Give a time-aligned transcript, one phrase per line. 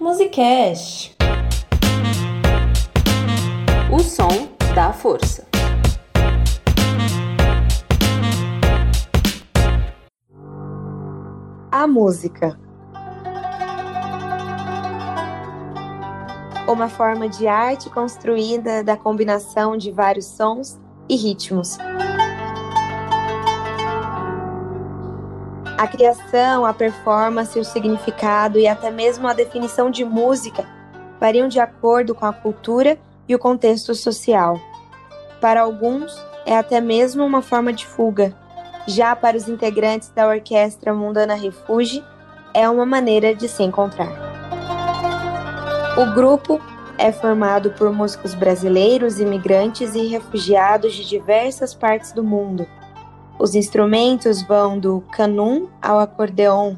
[0.00, 1.14] Musicast.
[3.92, 5.46] O som da força.
[11.70, 12.58] A música.
[16.66, 20.80] Uma forma de arte construída da combinação de vários sons
[21.10, 21.76] e ritmos.
[25.80, 30.66] A criação, a performance, o significado e até mesmo a definição de música
[31.18, 34.60] variam de acordo com a cultura e o contexto social.
[35.40, 38.36] Para alguns, é até mesmo uma forma de fuga.
[38.86, 42.04] Já para os integrantes da orquestra Mundana Refuge,
[42.52, 44.12] é uma maneira de se encontrar.
[45.96, 46.60] O grupo
[46.98, 52.68] é formado por músicos brasileiros, imigrantes e refugiados de diversas partes do mundo
[53.40, 56.74] os instrumentos vão do canum ao acordeon,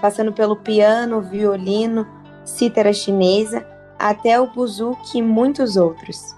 [0.00, 2.06] passando pelo piano, violino,
[2.42, 3.66] cítara chinesa,
[3.98, 6.34] até o buzuki e muitos outros.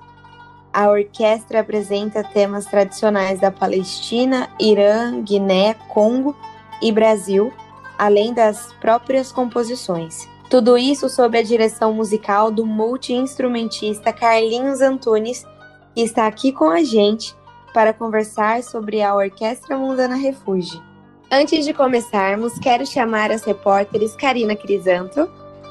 [0.72, 6.36] A orquestra apresenta temas tradicionais da Palestina, Irã, Guiné, Congo
[6.83, 7.53] e Brasil,
[7.97, 10.28] além das próprias composições.
[10.50, 15.47] Tudo isso sob a direção musical do multi-instrumentista Carlinhos Antunes,
[15.94, 17.38] que está aqui com a gente
[17.72, 20.83] para conversar sobre a Orquestra Mundana Refúgio.
[21.30, 25.30] Antes de começarmos, quero chamar as repórteres Karina Crisanto.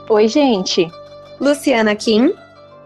[0.09, 0.88] Oi, gente.
[1.39, 2.34] Luciana Kim.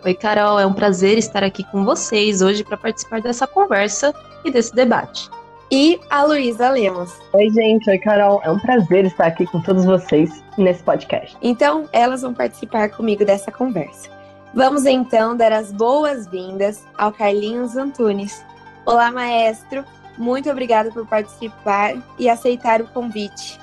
[0.04, 0.60] Oi, Carol.
[0.60, 4.14] É um prazer estar aqui com vocês hoje para participar dessa conversa
[4.46, 5.30] e desse debate.
[5.70, 7.14] E a Luísa Lemos.
[7.34, 7.90] Oi, gente.
[7.90, 8.42] Oi, Carol.
[8.44, 11.38] É um prazer estar aqui com todos vocês nesse podcast.
[11.42, 14.10] Então, elas vão participar comigo dessa conversa.
[14.54, 18.44] Vamos então dar as boas-vindas ao Carlinhos Antunes,
[18.86, 19.86] Olá, maestro.
[20.18, 23.60] Muito obrigada por participar e aceitar o convite.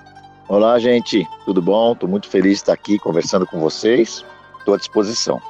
[0.49, 1.27] Olá, gente.
[1.45, 1.93] Tudo bom?
[1.93, 4.25] Estou muito feliz de estar aqui conversando com vocês.
[4.59, 5.41] Estou à disposição.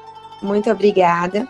[0.42, 1.46] Muito obrigada.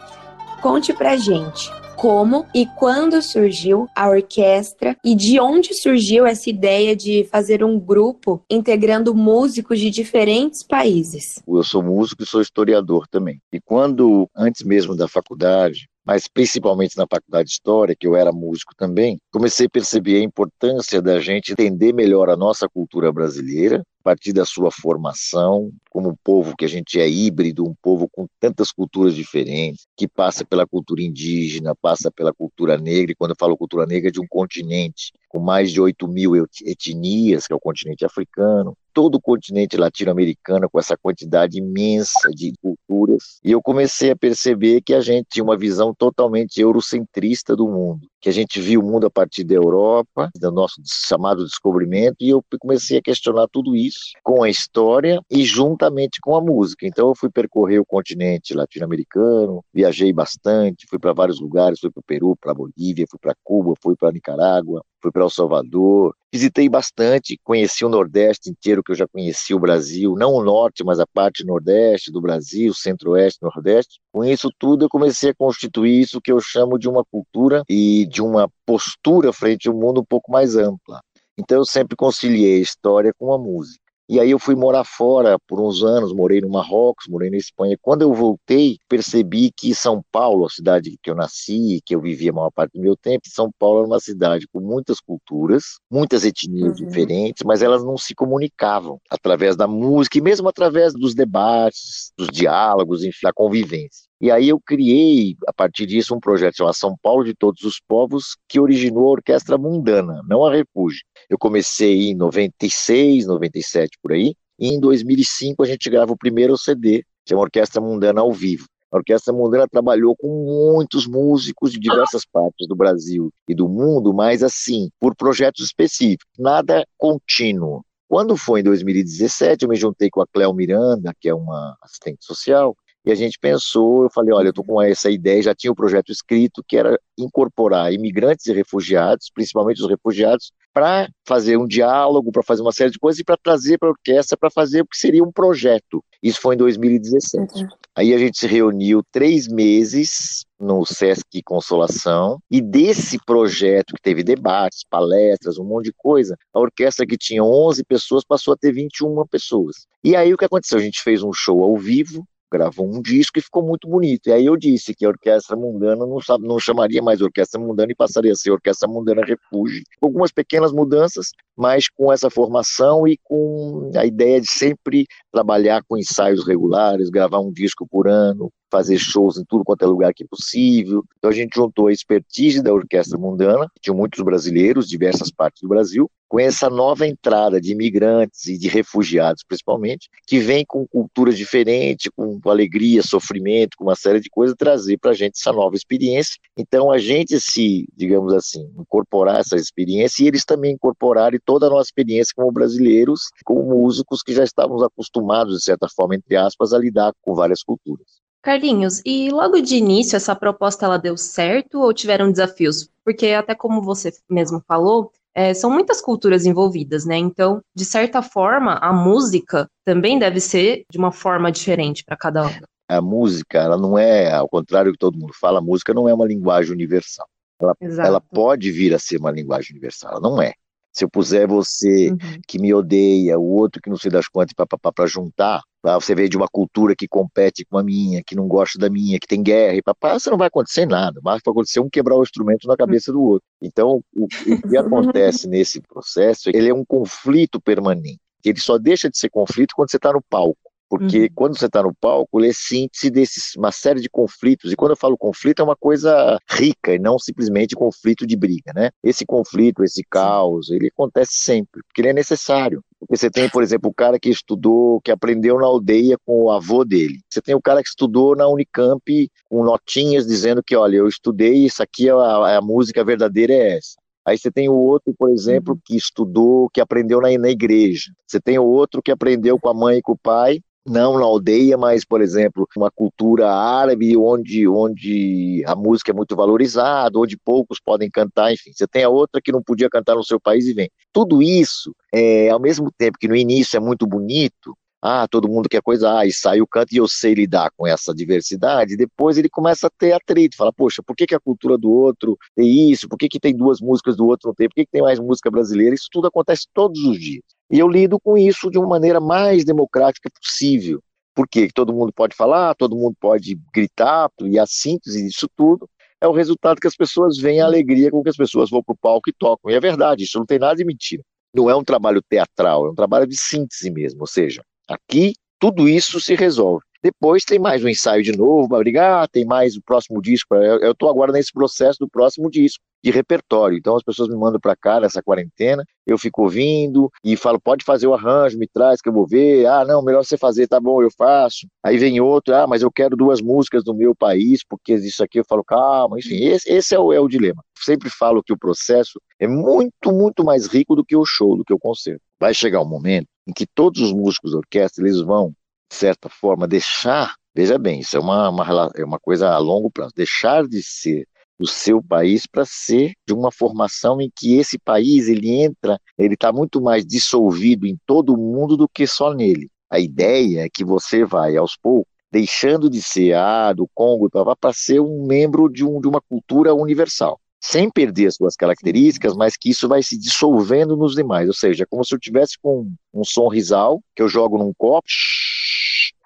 [0.61, 6.95] Conte pra gente como e quando surgiu a orquestra e de onde surgiu essa ideia
[6.95, 11.42] de fazer um grupo integrando músicos de diferentes países.
[11.46, 13.40] Eu sou músico e sou historiador também.
[13.52, 18.33] E quando, antes mesmo da faculdade, mas principalmente na faculdade de História, que eu era
[18.33, 23.85] músico também, comecei a perceber a importância da gente entender melhor a nossa cultura brasileira,
[24.03, 28.27] partir da sua formação, como um povo que a gente é híbrido, um povo com
[28.41, 33.36] tantas culturas diferentes, que passa pela cultura indígena, passa pela cultura negra, e quando eu
[33.39, 36.33] falo cultura negra, é de um continente com mais de 8 mil
[36.64, 42.53] etnias, que é o continente africano, todo o continente latino-americano com essa quantidade imensa de
[42.61, 43.39] culturas.
[43.45, 48.09] E eu comecei a perceber que a gente tinha uma visão totalmente eurocentrista do mundo,
[48.20, 52.30] que a gente viu o mundo a partir da Europa, do nosso chamado descobrimento, e
[52.30, 56.86] eu comecei a questionar tudo isso com a história e juntamente com a música.
[56.86, 62.01] Então eu fui percorrer o continente latino-americano, viajei bastante, fui para vários lugares, fui para
[62.01, 66.14] o Peru, para a Bolívia, fui para Cuba, fui para Nicarágua, fui para El Salvador,
[66.33, 70.85] visitei bastante, conheci o Nordeste inteiro, que eu já conheci o Brasil, não o Norte,
[70.85, 74.01] mas a parte Nordeste do Brasil, Centro-Oeste, Nordeste.
[74.13, 78.07] Com isso tudo, eu comecei a constituir isso que eu chamo de uma cultura e
[78.07, 81.01] de uma postura frente ao mundo um pouco mais ampla.
[81.39, 83.87] Então, eu sempre conciliei a história com a música.
[84.08, 87.77] E aí eu fui morar fora por uns anos, morei no Marrocos, morei na Espanha.
[87.80, 92.30] Quando eu voltei, percebi que São Paulo, a cidade que eu nasci, que eu vivia
[92.30, 96.24] a maior parte do meu tempo, São Paulo era uma cidade com muitas culturas, muitas
[96.24, 96.86] etnias uhum.
[96.86, 102.29] diferentes, mas elas não se comunicavam através da música e mesmo através dos debates, dos
[102.29, 104.08] diálogos, enfim, da convivência.
[104.20, 107.79] E aí eu criei, a partir disso, um projeto chamado São Paulo de Todos os
[107.79, 111.02] Povos, que originou a Orquestra Mundana, não a Refúgio.
[111.30, 116.58] Eu comecei em 96, 97 por aí, e em 2005 a gente grava o primeiro
[116.58, 118.67] CD, que é Orquestra Mundana ao vivo.
[118.90, 124.12] A Orquestra Mundana trabalhou com muitos músicos de diversas partes do Brasil e do mundo,
[124.12, 127.85] mas assim, por projetos específicos, nada contínuo.
[128.08, 132.25] Quando foi em 2017, eu me juntei com a Cléo Miranda, que é uma assistente
[132.25, 132.75] social,
[133.08, 135.72] e a gente pensou, eu falei, olha, eu estou com essa ideia, já tinha o
[135.72, 141.66] um projeto escrito, que era incorporar imigrantes e refugiados, principalmente os refugiados, para fazer um
[141.66, 144.82] diálogo, para fazer uma série de coisas e para trazer para a orquestra para fazer
[144.82, 146.05] o que seria um projeto.
[146.22, 147.62] Isso foi em 2017.
[147.62, 147.69] Uhum.
[147.96, 154.22] Aí a gente se reuniu três meses no Sesc Consolação e desse projeto que teve
[154.22, 158.70] debates, palestras, um monte de coisa, a orquestra que tinha 11 pessoas passou a ter
[158.70, 159.87] 21 pessoas.
[160.05, 160.78] E aí o que aconteceu?
[160.78, 164.29] A gente fez um show ao vivo gravou um disco e ficou muito bonito.
[164.29, 167.95] E aí eu disse que a Orquestra Mundana não, não chamaria mais Orquestra Mundana e
[167.95, 169.83] passaria a ser Orquestra Mundana Refúgio.
[170.00, 175.97] Algumas pequenas mudanças, mas com essa formação e com a ideia de sempre trabalhar com
[175.97, 180.25] ensaios regulares, gravar um disco por ano, fazer shows em tudo quanto é lugar que
[180.25, 181.05] possível.
[181.19, 185.62] Então a gente juntou a expertise da Orquestra Mundana, que tinha muitos brasileiros, diversas partes
[185.62, 190.87] do Brasil, com essa nova entrada de imigrantes e de refugiados, principalmente, que vem com
[190.87, 195.53] culturas diferentes, com alegria, sofrimento, com uma série de coisas, trazer para a gente essa
[195.53, 196.37] nova experiência.
[196.56, 201.70] Então, a gente se, digamos assim, incorporar essa experiência e eles também incorporarem toda a
[201.70, 206.75] nossa experiência como brasileiros, como músicos que já estávamos acostumados, de certa forma, entre aspas,
[206.75, 208.28] a lidar com várias culturas.
[208.49, 212.89] Carlinhos, e logo de início essa proposta ela deu certo ou tiveram desafios?
[213.05, 217.19] Porque até como você mesmo falou, é, são muitas culturas envolvidas, né?
[217.19, 222.47] Então, de certa forma, a música também deve ser de uma forma diferente para cada
[222.47, 222.50] um.
[222.89, 226.09] A música, ela não é, ao contrário do que todo mundo fala, a música não
[226.09, 227.29] é uma linguagem universal.
[227.61, 230.55] Ela, ela pode vir a ser uma linguagem universal, ela não é.
[230.99, 232.41] Se eu puser você uhum.
[232.45, 235.62] que me odeia, o outro que não se das contas para juntar,
[235.95, 239.21] você veio de uma cultura que compete com a minha, que não gosta da minha,
[239.21, 241.21] que tem guerra e papá, você não vai acontecer nada.
[241.23, 243.47] Mas vai acontecer um quebrar o instrumento na cabeça do outro.
[243.62, 248.19] Então, o, o que acontece nesse processo, ele é um conflito permanente.
[248.44, 250.59] Ele só deixa de ser conflito quando você está no palco.
[250.88, 251.29] Porque uhum.
[251.35, 254.73] quando você está no palco, ele é síntese desses uma série de conflitos.
[254.73, 258.73] E quando eu falo conflito, é uma coisa rica e não simplesmente conflito de briga,
[258.75, 258.90] né?
[259.02, 262.82] Esse conflito, esse caos, ele acontece sempre, porque ele é necessário.
[262.99, 266.50] Porque você tem, por exemplo, o cara que estudou, que aprendeu na aldeia com o
[266.50, 267.20] avô dele.
[267.31, 271.64] Você tem o cara que estudou na Unicamp com notinhas dizendo que, olha, eu estudei,
[271.67, 273.96] isso aqui é a, a música verdadeira é essa.
[274.26, 275.81] Aí você tem o outro, por exemplo, uhum.
[275.84, 278.12] que estudou, que aprendeu na, na igreja.
[278.26, 281.25] Você tem o outro que aprendeu com a mãe e com o pai não na
[281.25, 287.37] aldeia, mas, por exemplo, uma cultura árabe onde, onde a música é muito valorizada, onde
[287.37, 288.73] poucos podem cantar, enfim.
[288.73, 290.90] Você tem a outra que não podia cantar no seu país e vem.
[291.12, 295.69] Tudo isso, é, ao mesmo tempo que no início é muito bonito, ah, todo mundo
[295.69, 299.38] quer coisa, ah, e sai o canto e eu sei lidar com essa diversidade, depois
[299.38, 302.91] ele começa a ter atrito, fala, poxa, por que, que a cultura do outro tem
[302.91, 303.08] isso?
[303.08, 304.69] Por que, que tem duas músicas do outro não tem?
[304.69, 305.94] Por que, que tem mais música brasileira?
[305.94, 307.44] Isso tudo acontece todos os dias.
[307.70, 311.03] E eu lido com isso de uma maneira mais democrática possível.
[311.35, 315.88] Porque todo mundo pode falar, todo mundo pode gritar, e a síntese disso tudo
[316.20, 318.93] é o resultado que as pessoas veem a alegria com que as pessoas vão para
[318.93, 319.70] o palco e tocam.
[319.70, 321.23] E é verdade, isso não tem nada de mentira.
[321.55, 324.20] Não é um trabalho teatral, é um trabalho de síntese mesmo.
[324.20, 326.85] Ou seja, aqui tudo isso se resolve.
[327.08, 330.55] Depois tem mais um ensaio de novo para brigar, tem mais o próximo disco.
[330.55, 333.78] Eu estou agora nesse processo do próximo disco de repertório.
[333.78, 337.82] Então as pessoas me mandam para cá nessa quarentena, eu fico ouvindo e falo, pode
[337.82, 339.64] fazer o arranjo, me traz que eu vou ver.
[339.64, 341.66] Ah, não, melhor você fazer, tá bom, eu faço.
[341.82, 345.40] Aí vem outro, ah, mas eu quero duas músicas do meu país, porque isso aqui
[345.40, 347.64] eu falo, calma, enfim, esse, esse é, o, é o dilema.
[347.78, 351.64] Sempre falo que o processo é muito, muito mais rico do que o show, do
[351.64, 352.20] que o concerto.
[352.38, 355.55] Vai chegar um momento em que todos os músicos da orquestra eles vão
[355.90, 359.90] de certa forma, deixar, veja bem, isso é uma, uma, é uma coisa a longo
[359.90, 361.26] prazo, deixar de ser
[361.58, 366.35] o seu país para ser de uma formação em que esse país ele entra, ele
[366.35, 369.69] está muito mais dissolvido em todo o mundo do que só nele.
[369.90, 374.73] A ideia é que você vai aos poucos deixando de ser ah, do Congo para
[374.73, 379.56] ser um membro de, um, de uma cultura universal sem perder as suas características, mas
[379.56, 381.49] que isso vai se dissolvendo nos demais.
[381.49, 385.08] Ou seja, é como se eu tivesse com um sonrisal que eu jogo num copo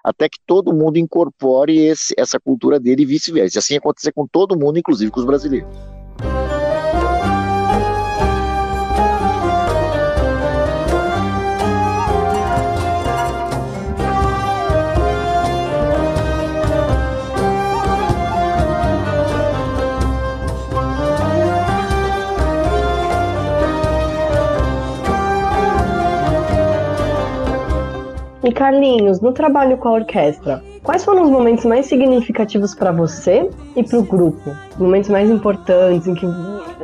[0.03, 3.59] até que todo mundo incorpore esse, essa cultura dele e vice-versa.
[3.59, 5.92] Assim acontecer com todo mundo, inclusive com os brasileiros.
[28.43, 33.49] E Carlinhos, no trabalho com a orquestra, quais foram os momentos mais significativos para você
[33.73, 34.51] e para o grupo?
[34.77, 36.25] Momentos mais importantes, em que,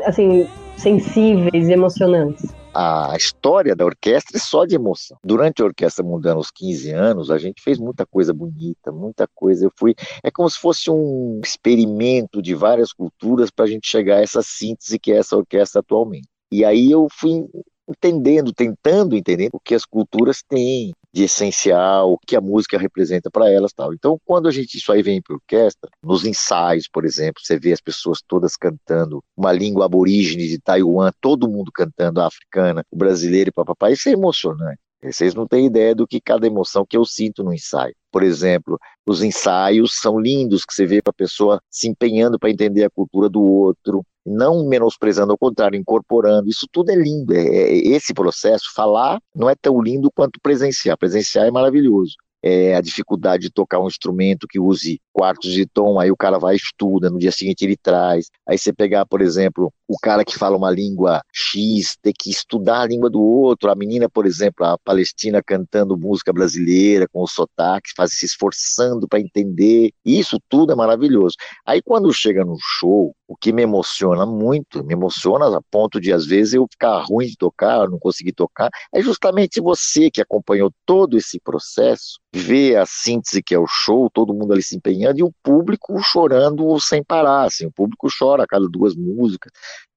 [0.05, 0.47] assim,
[0.77, 2.57] sensíveis e emocionantes?
[2.73, 5.17] a história da orquestra é só de emoção.
[5.23, 9.65] Durante a Orquestra Mundana, aos 15 anos, a gente fez muita coisa bonita, muita coisa.
[9.65, 9.95] Eu fui.
[10.23, 14.41] É como se fosse um experimento de várias culturas para a gente chegar a essa
[14.41, 16.27] síntese que é essa orquestra atualmente.
[16.51, 17.45] E aí eu fui
[17.89, 23.29] entendendo, tentando entender o que as culturas têm de essencial, o que a música representa
[23.31, 23.93] para elas, tal.
[23.93, 27.73] Então, quando a gente isso aí vem para orquestra, nos ensaios, por exemplo, você vê
[27.73, 32.97] as pessoas todas cantando uma língua aborígene de Taiwan, todo mundo cantando a africana, o
[32.97, 34.79] brasileiro e papapá, isso é emocionante.
[35.01, 37.95] Vocês não têm ideia do que cada emoção que eu sinto no ensaio.
[38.11, 38.77] Por exemplo,
[39.07, 43.29] os ensaios são lindos, que você vê a pessoa se empenhando para entender a cultura
[43.29, 46.49] do outro, não menosprezando, ao contrário, incorporando.
[46.49, 47.33] Isso tudo é lindo.
[47.33, 50.97] É, é, esse processo, falar, não é tão lindo quanto presenciar.
[50.97, 55.99] Presenciar é maravilhoso é, a dificuldade de tocar um instrumento que use quartos de tom,
[55.99, 58.27] aí o cara vai estuda, no dia seguinte ele traz.
[58.47, 62.81] Aí você pegar, por exemplo, o cara que fala uma língua X, ter que estudar
[62.81, 67.31] a língua do outro, a menina, por exemplo, a palestina cantando música brasileira com os
[67.31, 69.91] sotaques, faz, se esforçando para entender.
[70.05, 71.35] Isso tudo é maravilhoso.
[71.65, 76.11] Aí quando chega no show, o que me emociona muito, me emociona a ponto de
[76.11, 80.73] às vezes eu ficar ruim de tocar, não conseguir tocar, é justamente você que acompanhou
[80.83, 85.19] todo esse processo, vê a síntese que é o show, todo mundo ali se empenhando
[85.19, 89.51] e o público chorando sem parar, assim, o público chora a cada duas músicas.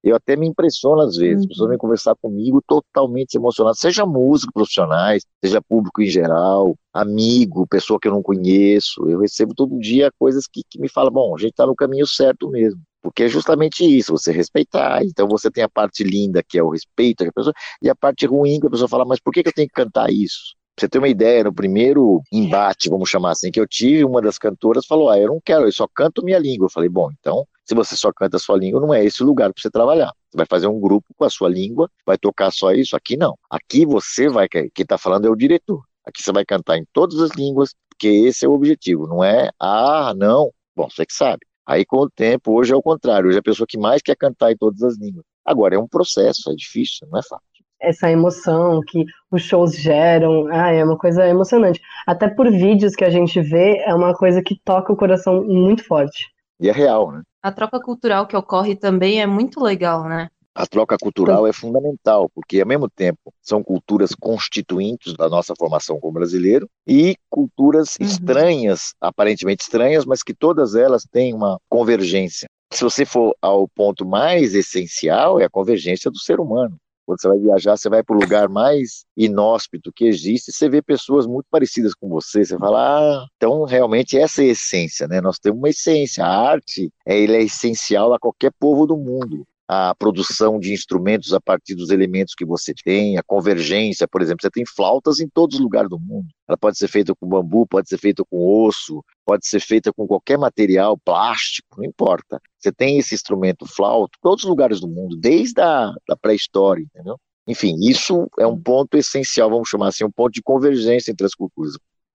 [0.05, 1.41] Eu até me impressiono às vezes, uhum.
[1.41, 7.67] as pessoas vêm conversar comigo totalmente emocionadas, seja músicos profissionais, seja público em geral, amigo,
[7.67, 9.09] pessoa que eu não conheço.
[9.09, 12.07] Eu recebo todo dia coisas que, que me falam, bom, a gente está no caminho
[12.07, 12.83] certo mesmo.
[13.02, 15.02] Porque é justamente isso, você respeitar.
[15.04, 18.26] Então você tem a parte linda, que é o respeito, a pessoa, e a parte
[18.26, 20.54] ruim, que a pessoa fala, mas por que, eu tenho que cantar isso?
[20.78, 24.38] Você ter uma ideia, no primeiro embate, vamos chamar assim, que eu tive, uma das
[24.38, 26.64] cantoras falou: Ah, eu não quero, eu só canto minha língua.
[26.64, 29.26] Eu falei: Bom, então, se você só canta a sua língua, não é esse o
[29.26, 30.11] lugar para você trabalhar.
[30.30, 32.97] Você vai fazer um grupo com a sua língua, vai tocar só isso.
[32.97, 33.37] Aqui não.
[33.50, 35.85] Aqui você vai, quem está falando é o diretor.
[36.06, 39.06] Aqui você vai cantar em todas as línguas, porque esse é o objetivo.
[39.06, 40.50] Não é, ah, não.
[40.75, 41.47] Bom, você que sabe.
[41.66, 43.28] Aí, com o tempo, hoje é o contrário.
[43.28, 45.25] Hoje é a pessoa que mais quer cantar em todas as línguas.
[45.45, 47.52] Agora, é um processo, é difícil, não é fácil
[47.83, 50.47] essa emoção que os shows geram.
[50.50, 51.81] Ah, é uma coisa emocionante.
[52.07, 55.85] Até por vídeos que a gente vê, é uma coisa que toca o coração muito
[55.85, 56.31] forte.
[56.61, 57.23] E é real, né?
[57.42, 60.28] A troca cultural que ocorre também é muito legal, né?
[60.54, 65.99] A troca cultural é fundamental, porque ao mesmo tempo são culturas constituintes da nossa formação
[65.99, 68.06] como brasileiro e culturas uhum.
[68.06, 72.47] estranhas, aparentemente estranhas, mas que todas elas têm uma convergência.
[72.71, 76.76] Se você for ao ponto mais essencial, é a convergência do ser humano.
[77.06, 80.80] Quando você vai viajar, você vai para o lugar mais inóspito que existe, você vê
[80.80, 85.21] pessoas muito parecidas com você, você fala, ah, então realmente essa é a essência, né?
[85.21, 89.95] Nós temos uma essência, a arte, ele é essencial a qualquer povo do mundo a
[89.95, 94.50] produção de instrumentos a partir dos elementos que você tem, a convergência, por exemplo, você
[94.50, 96.29] tem flautas em todos os lugares do mundo.
[96.47, 100.07] Ela pode ser feita com bambu, pode ser feita com osso, pode ser feita com
[100.07, 102.41] qualquer material, plástico, não importa.
[102.59, 106.83] Você tem esse instrumento flauta em todos os lugares do mundo, desde a da pré-história,
[106.83, 107.17] entendeu?
[107.47, 111.35] Enfim, isso é um ponto essencial, vamos chamar assim, um ponto de convergência entre as
[111.35, 111.73] culturas.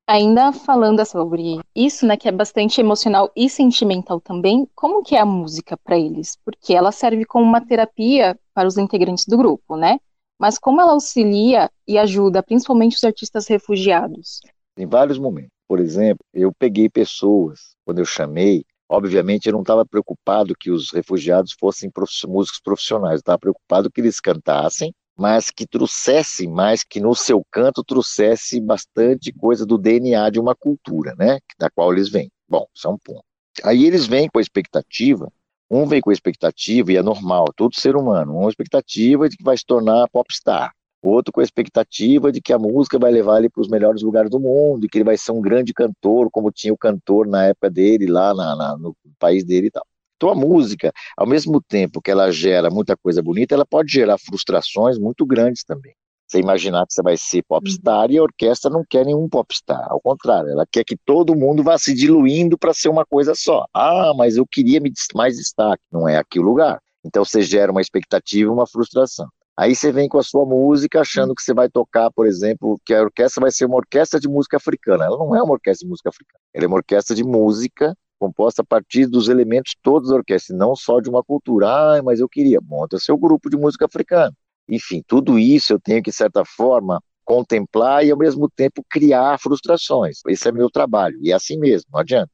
[0.09, 5.19] Ainda falando sobre isso, né, que é bastante emocional e sentimental também, como que é
[5.19, 6.37] a música para eles?
[6.45, 9.99] Porque ela serve como uma terapia para os integrantes do grupo, né?
[10.39, 14.39] Mas como ela auxilia e ajuda principalmente os artistas refugiados?
[14.77, 15.51] Em vários momentos.
[15.67, 20.89] Por exemplo, eu peguei pessoas, quando eu chamei, obviamente eu não estava preocupado que os
[20.93, 21.91] refugiados fossem
[22.25, 27.83] músicos profissionais, estava preocupado que eles cantassem mas que trouxesse mais, que no seu canto
[27.83, 32.29] trouxesse bastante coisa do DNA de uma cultura, né, da qual eles vêm.
[32.47, 33.23] Bom, isso é um ponto.
[33.63, 35.31] Aí eles vêm com a expectativa,
[35.69, 39.43] um vem com a expectativa, e é normal, todo ser humano, uma expectativa de que
[39.43, 40.71] vai se tornar popstar,
[41.01, 44.29] outro com a expectativa de que a música vai levar ele para os melhores lugares
[44.29, 47.45] do mundo, e que ele vai ser um grande cantor, como tinha o cantor na
[47.45, 49.85] época dele, lá na, na, no país dele e tal.
[50.17, 54.17] Então a música, ao mesmo tempo que ela gera muita coisa bonita, ela pode gerar
[54.17, 55.93] frustrações muito grandes também.
[56.27, 59.87] Você imaginar que você vai ser popstar e a orquestra não quer nenhum popstar.
[59.89, 63.65] Ao contrário, ela quer que todo mundo vá se diluindo para ser uma coisa só.
[63.73, 64.81] Ah, mas eu queria
[65.15, 65.81] mais destaque.
[65.89, 66.81] Não é aqui o lugar.
[67.05, 69.27] Então você gera uma expectativa e uma frustração.
[69.55, 72.93] Aí você vem com a sua música achando que você vai tocar, por exemplo, que
[72.93, 75.05] a orquestra vai ser uma orquestra de música africana.
[75.05, 76.39] Ela não é uma orquestra de música africana.
[76.53, 80.75] Ela é uma orquestra de música composta a partir dos elementos todos da orquestra, não
[80.75, 81.67] só de uma cultura.
[81.67, 84.33] Ah, mas eu queria, monta seu grupo de música africana.
[84.69, 89.39] Enfim, tudo isso eu tenho que, de certa forma, contemplar e, ao mesmo tempo, criar
[89.39, 90.19] frustrações.
[90.27, 92.31] Esse é meu trabalho, e é assim mesmo, não adianta.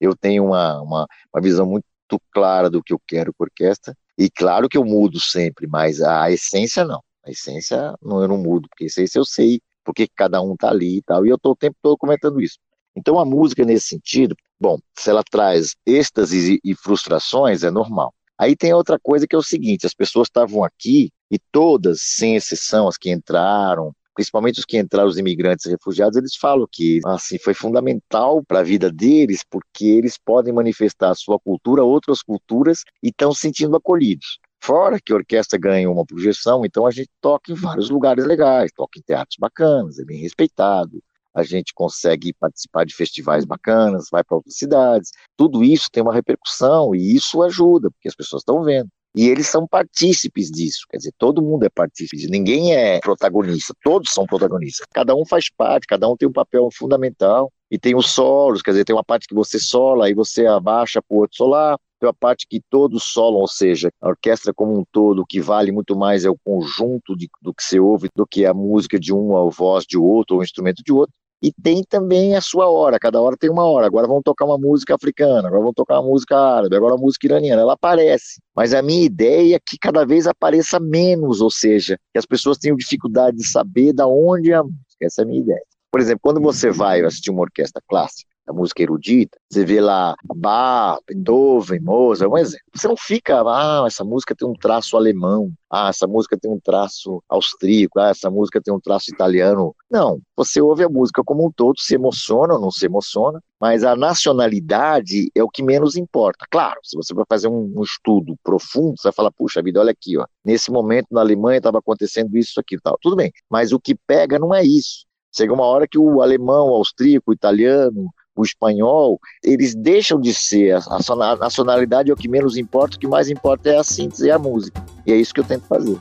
[0.00, 1.84] Eu tenho uma, uma, uma visão muito
[2.32, 6.00] clara do que eu quero com a orquestra, e claro que eu mudo sempre, mas
[6.02, 7.00] a essência não.
[7.24, 10.70] A essência não, eu não mudo, porque a essência eu sei porque cada um está
[10.70, 12.58] ali e tal, e eu estou o tempo todo comentando isso.
[13.00, 18.12] Então a música nesse sentido, bom, se ela traz êxtases e, e frustrações, é normal.
[18.38, 22.36] Aí tem outra coisa que é o seguinte: as pessoas estavam aqui e todas, sem
[22.36, 27.00] exceção, as que entraram, principalmente os que entraram, os imigrantes e refugiados, eles falam que
[27.06, 32.22] assim foi fundamental para a vida deles, porque eles podem manifestar a sua cultura, outras
[32.22, 34.38] culturas, e estão se sentindo acolhidos.
[34.62, 38.70] Fora que a orquestra ganha uma projeção, então a gente toca em vários lugares legais,
[38.76, 41.02] toca em teatros bacanas, é bem respeitado,
[41.34, 45.10] a gente consegue participar de festivais bacanas, vai para outras cidades.
[45.36, 48.88] Tudo isso tem uma repercussão e isso ajuda, porque as pessoas estão vendo.
[49.14, 54.12] E eles são partícipes disso, quer dizer, todo mundo é partícipe, ninguém é protagonista, todos
[54.12, 54.86] são protagonistas.
[54.94, 57.52] Cada um faz parte, cada um tem um papel fundamental.
[57.70, 61.00] E tem os solos, quer dizer, tem uma parte que você sola, aí você abaixa
[61.00, 64.76] para o outro solar, tem a parte que todos solam, ou seja, a orquestra como
[64.76, 68.08] um todo, o que vale muito mais é o conjunto de, do que você ouve
[68.16, 71.14] do que a música de um, a voz de outro, ou o instrumento de outro.
[71.42, 73.86] E tem também a sua hora, cada hora tem uma hora.
[73.86, 77.26] Agora vamos tocar uma música africana, agora vamos tocar uma música árabe, agora uma música
[77.26, 77.62] iraniana.
[77.62, 78.40] Ela aparece.
[78.54, 82.58] Mas a minha ideia é que cada vez apareça menos, ou seja, que as pessoas
[82.58, 84.80] tenham dificuldade de saber da onde é a música.
[85.00, 85.62] Essa é a minha ideia.
[85.90, 90.14] Por exemplo, quando você vai assistir uma orquestra clássica, a música erudita, você vê lá
[90.24, 92.66] Bach, Beethoven, Mozart, um exemplo.
[92.74, 96.58] Você não fica, ah, essa música tem um traço alemão, ah, essa música tem um
[96.58, 99.74] traço austríaco, ah, essa música tem um traço italiano.
[99.90, 103.84] Não, você ouve a música como um todo, se emociona ou não se emociona, mas
[103.84, 106.44] a nacionalidade é o que menos importa.
[106.50, 109.92] Claro, se você vai fazer um, um estudo profundo, você vai falar, puxa vida, olha
[109.92, 112.98] aqui, ó, nesse momento na Alemanha estava acontecendo isso, aqui tal.
[113.00, 115.06] Tudo bem, mas o que pega não é isso.
[115.32, 120.34] Chega uma hora que o alemão, o austríaco, o italiano, o espanhol, eles deixam de
[120.34, 120.78] ser.
[120.88, 124.30] A nacionalidade é o que menos importa, o que mais importa é a síntese e
[124.30, 124.84] a música.
[125.06, 125.98] E é isso que eu tento fazer.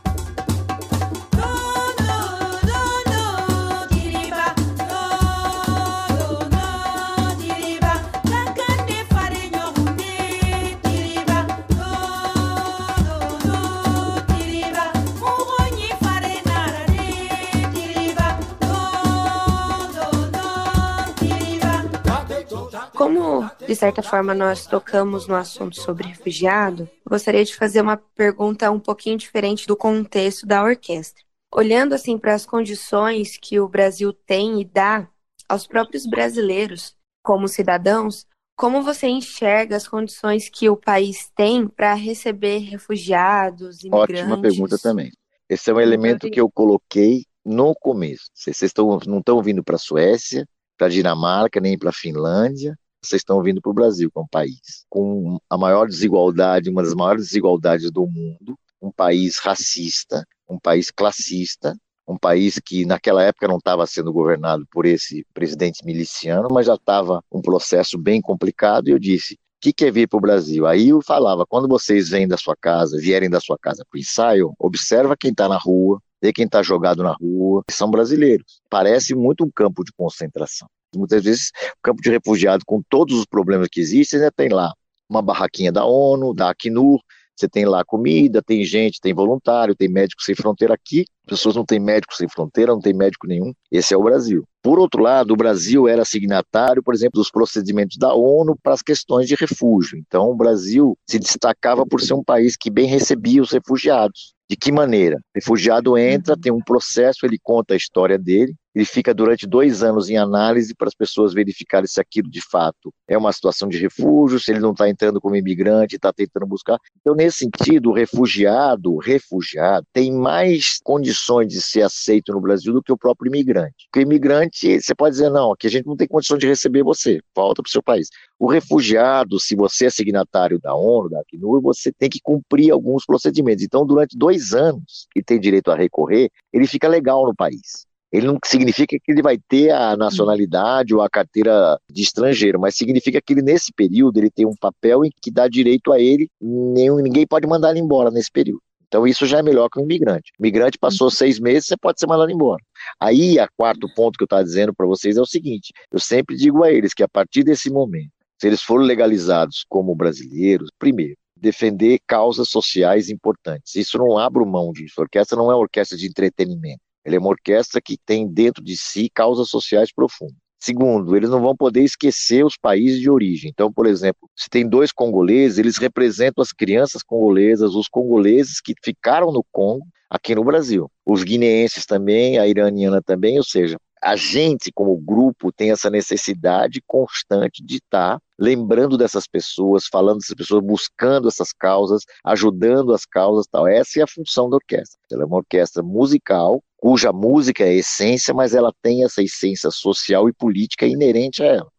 [23.65, 28.79] De certa forma, nós tocamos no assunto sobre refugiado, gostaria de fazer uma pergunta um
[28.79, 31.23] pouquinho diferente do contexto da orquestra.
[31.53, 35.07] Olhando assim para as condições que o Brasil tem e dá
[35.47, 41.93] aos próprios brasileiros como cidadãos, como você enxerga as condições que o país tem para
[41.93, 44.21] receber refugiados, imigrantes?
[44.21, 45.11] Ótima pergunta também.
[45.47, 48.25] Esse é um elemento que eu coloquei no começo.
[48.33, 50.45] Vocês estão, não estão vindo para a Suécia,
[50.77, 54.21] para a Dinamarca, nem para a Finlândia, vocês estão vindo para o Brasil, que é
[54.21, 60.25] um país com a maior desigualdade, uma das maiores desigualdades do mundo, um país racista,
[60.49, 61.75] um país classista,
[62.07, 66.75] um país que naquela época não estava sendo governado por esse presidente miliciano, mas já
[66.75, 70.21] estava um processo bem complicado, e eu disse, o que, que é vir para o
[70.21, 70.65] Brasil?
[70.65, 73.99] Aí eu falava, quando vocês vêm da sua casa, vierem da sua casa para o
[73.99, 78.61] ensaio, observa quem está na rua, vê quem está jogado na rua, são brasileiros.
[78.69, 80.67] Parece muito um campo de concentração.
[80.95, 84.73] Muitas vezes, o campo de refugiado, com todos os problemas que existem, né, tem lá
[85.09, 86.99] uma barraquinha da ONU, da Acnur,
[87.39, 91.05] você tem lá comida, tem gente, tem voluntário, tem médico sem fronteira aqui.
[91.25, 93.53] Pessoas não têm médico sem fronteira, não tem médico nenhum.
[93.71, 94.43] Esse é o Brasil.
[94.61, 98.81] Por outro lado, o Brasil era signatário, por exemplo, dos procedimentos da ONU para as
[98.81, 99.97] questões de refúgio.
[99.97, 104.33] Então, o Brasil se destacava por ser um país que bem recebia os refugiados.
[104.49, 105.17] De que maneira?
[105.33, 110.09] Refugiado entra, tem um processo, ele conta a história dele, ele fica durante dois anos
[110.09, 114.39] em análise para as pessoas verificarem se aquilo de fato é uma situação de refúgio,
[114.39, 116.77] se ele não está entrando como imigrante, está tentando buscar.
[117.01, 122.83] Então, nesse sentido, o refugiado, refugiado, tem mais condições de ser aceito no Brasil do
[122.83, 123.87] que o próprio imigrante.
[123.91, 126.83] Porque o imigrante, você pode dizer, não, aqui a gente não tem condição de receber
[126.83, 128.07] você, volta para o seu país.
[128.37, 133.05] O refugiado, se você é signatário da ONU, da Acnur, você tem que cumprir alguns
[133.05, 133.63] procedimentos.
[133.63, 138.27] Então, durante dois anos que tem direito a recorrer, ele fica legal no país ele
[138.27, 143.21] não significa que ele vai ter a nacionalidade ou a carteira de estrangeiro, mas significa
[143.21, 146.97] que ele, nesse período, ele tem um papel em que dá direito a ele, nenhum,
[146.97, 148.61] ninguém pode mandar ele embora nesse período.
[148.87, 150.31] Então isso já é melhor que um imigrante.
[150.39, 152.61] O imigrante passou seis meses, você pode ser mandado embora.
[152.99, 156.35] Aí, a quarto ponto que eu estava dizendo para vocês é o seguinte: eu sempre
[156.35, 158.09] digo a eles que a partir desse momento,
[158.41, 163.75] se eles forem legalizados como brasileiros, primeiro, defender causas sociais importantes.
[163.75, 164.95] Isso não abre mão disso.
[164.97, 166.81] A orquestra não é uma orquestra de entretenimento.
[167.05, 170.37] Ele é uma orquestra que tem dentro de si causas sociais profundas.
[170.61, 173.49] Segundo, eles não vão poder esquecer os países de origem.
[173.49, 178.73] Então, por exemplo, se tem dois congoleses, eles representam as crianças congolesas, os congoleses que
[178.83, 180.91] ficaram no Congo, aqui no Brasil.
[181.05, 186.81] Os guineenses também, a iraniana também, ou seja, a gente, como grupo, tem essa necessidade
[186.85, 193.45] constante de estar lembrando dessas pessoas, falando dessas pessoas, buscando essas causas, ajudando as causas
[193.47, 193.67] tal.
[193.67, 194.97] Essa é a função da orquestra.
[195.11, 200.29] Ela é uma orquestra musical, cuja música é essência, mas ela tem essa essência social
[200.29, 201.71] e política inerente a ela.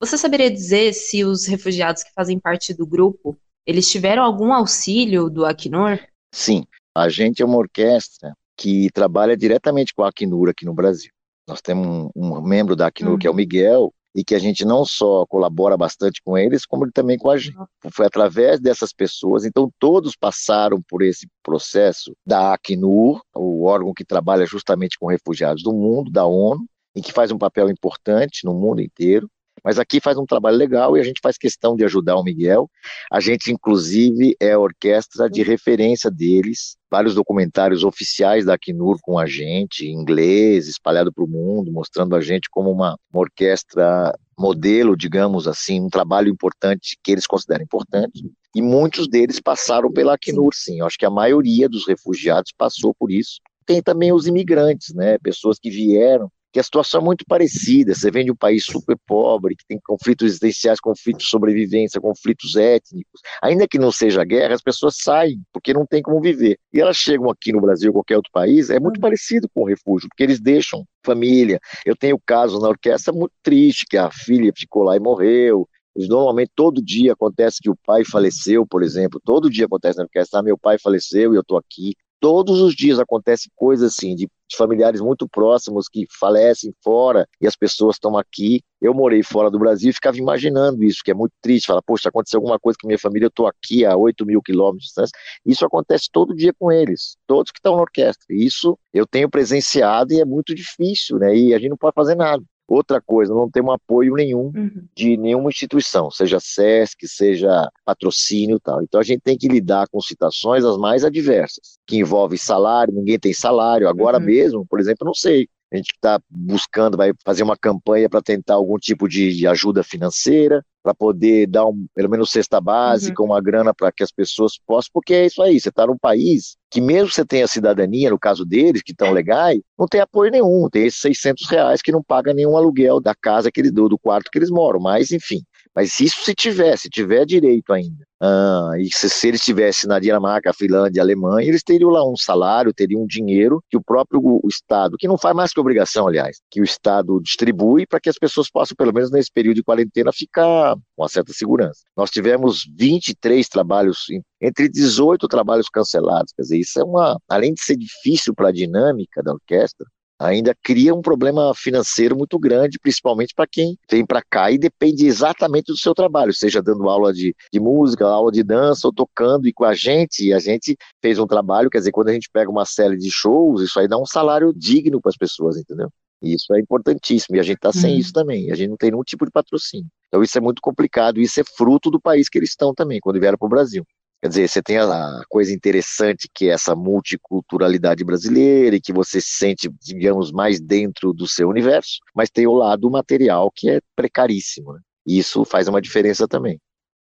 [0.00, 5.30] Você saberia dizer se os refugiados que fazem parte do grupo, eles tiveram algum auxílio
[5.30, 5.98] do Acnur?
[6.34, 6.64] Sim,
[6.96, 11.10] a gente é uma orquestra que trabalha diretamente com a Acnur aqui no Brasil.
[11.46, 13.18] Nós temos um, um membro da Acnur, uhum.
[13.18, 13.36] que é o uhum.
[13.36, 17.36] Miguel, e que a gente não só colabora bastante com eles, como também com a
[17.36, 17.56] gente.
[17.92, 24.04] Foi através dessas pessoas, então todos passaram por esse processo da Acnur, o órgão que
[24.04, 28.54] trabalha justamente com refugiados do mundo, da ONU, e que faz um papel importante no
[28.54, 29.30] mundo inteiro.
[29.64, 32.70] Mas aqui faz um trabalho legal e a gente faz questão de ajudar o Miguel.
[33.10, 39.18] A gente, inclusive, é a orquestra de referência deles, vários documentários oficiais da Acnur com
[39.18, 44.12] a gente, em inglês, espalhado para o mundo, mostrando a gente como uma, uma orquestra
[44.38, 48.30] modelo, digamos assim, um trabalho importante que eles consideram importante.
[48.54, 50.80] E muitos deles passaram pela Acnur, sim.
[50.80, 53.40] Eu acho que a maioria dos refugiados passou por isso.
[53.66, 55.18] Tem também os imigrantes, né?
[55.18, 57.94] Pessoas que vieram que a situação é muito parecida.
[57.94, 62.56] Você vem de um país super pobre, que tem conflitos existenciais, conflitos de sobrevivência, conflitos
[62.56, 63.20] étnicos.
[63.42, 66.58] Ainda que não seja guerra, as pessoas saem, porque não tem como viver.
[66.72, 69.02] E elas chegam aqui no Brasil, qualquer outro país, é muito uhum.
[69.02, 71.60] parecido com o refúgio, porque eles deixam família.
[71.84, 75.68] Eu tenho caso na orquestra muito triste, que a filha ficou lá e morreu.
[75.96, 79.20] Normalmente, todo dia acontece que o pai faleceu, por exemplo.
[79.24, 82.74] Todo dia acontece na orquestra, ah, meu pai faleceu e eu estou aqui todos os
[82.74, 88.16] dias acontece coisas assim de, familiares muito próximos que falecem fora e as pessoas estão
[88.18, 88.60] aqui.
[88.80, 91.66] Eu morei fora do Brasil e ficava imaginando isso, que é muito triste.
[91.66, 94.82] Fala, poxa, aconteceu alguma coisa com minha família, eu estou aqui a 8 mil quilômetros
[94.82, 95.12] de distância.
[95.46, 98.26] Isso acontece todo dia com eles, todos que estão na orquestra.
[98.30, 101.34] Isso eu tenho presenciado e é muito difícil, né?
[101.36, 102.42] E a gente não pode fazer nada.
[102.70, 104.84] Outra coisa, não temos apoio nenhum uhum.
[104.94, 108.80] de nenhuma instituição, seja SESC, seja patrocínio e tal.
[108.80, 113.18] Então a gente tem que lidar com situações as mais adversas, que envolve salário, ninguém
[113.18, 113.88] tem salário.
[113.88, 114.24] Agora uhum.
[114.24, 115.48] mesmo, por exemplo, não sei.
[115.72, 120.64] A gente está buscando, vai fazer uma campanha para tentar algum tipo de ajuda financeira,
[120.82, 123.28] para poder dar um, pelo menos cesta básica, uhum.
[123.28, 126.56] uma grana para que as pessoas possam, porque é isso aí, você está num país
[126.70, 130.68] que mesmo você tenha cidadania, no caso deles, que estão legais, não tem apoio nenhum,
[130.70, 133.98] tem esses 600 reais que não paga nenhum aluguel da casa que eles, do, do
[133.98, 135.42] quarto que eles moram, mas enfim,
[135.80, 138.04] mas isso se tiver, se tiver direito ainda.
[138.20, 142.70] Ah, e se, se eles estivessem na Dinamarca, Finlândia, Alemanha, eles teriam lá um salário,
[142.74, 146.36] teriam um dinheiro que o próprio o Estado, que não faz mais que obrigação, aliás,
[146.50, 150.12] que o Estado distribui para que as pessoas possam, pelo menos nesse período de quarentena,
[150.12, 151.80] ficar com uma certa segurança.
[151.96, 154.00] Nós tivemos 23 trabalhos,
[154.38, 156.30] entre 18 trabalhos cancelados.
[156.36, 159.86] Quer dizer, isso é uma, além de ser difícil para a dinâmica da orquestra,
[160.20, 165.06] ainda cria um problema financeiro muito grande, principalmente para quem vem para cá e depende
[165.06, 169.48] exatamente do seu trabalho, seja dando aula de, de música, aula de dança ou tocando
[169.48, 170.26] e com a gente.
[170.26, 173.10] E a gente fez um trabalho, quer dizer, quando a gente pega uma série de
[173.10, 175.90] shows, isso aí dá um salário digno para as pessoas, entendeu?
[176.22, 177.36] E isso é importantíssimo.
[177.36, 177.98] E a gente está sem uhum.
[177.98, 178.50] isso também.
[178.50, 179.86] A gente não tem nenhum tipo de patrocínio.
[180.08, 181.18] Então isso é muito complicado.
[181.18, 183.84] E isso é fruto do país que eles estão também, quando vieram para o Brasil.
[184.22, 189.18] Quer dizer, você tem a coisa interessante que é essa multiculturalidade brasileira e que você
[189.18, 193.80] se sente, digamos, mais dentro do seu universo, mas tem o lado material que é
[193.96, 194.74] precaríssimo.
[194.74, 194.80] Né?
[195.06, 196.58] E isso faz uma diferença também.